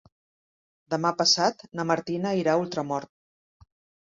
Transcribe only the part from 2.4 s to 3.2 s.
irà a Ultramort.